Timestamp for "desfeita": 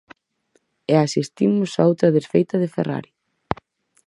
2.15-2.55